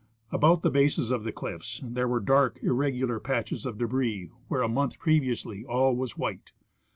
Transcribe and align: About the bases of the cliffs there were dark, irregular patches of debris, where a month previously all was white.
About 0.31 0.63
the 0.63 0.71
bases 0.71 1.11
of 1.11 1.23
the 1.23 1.31
cliffs 1.31 1.79
there 1.83 2.07
were 2.07 2.19
dark, 2.19 2.57
irregular 2.63 3.19
patches 3.19 3.67
of 3.67 3.77
debris, 3.77 4.31
where 4.47 4.63
a 4.63 4.67
month 4.67 4.97
previously 4.97 5.63
all 5.63 5.95
was 5.95 6.17
white. 6.17 6.53